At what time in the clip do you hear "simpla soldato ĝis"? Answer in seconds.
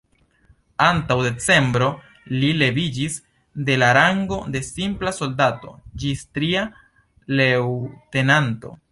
4.69-6.23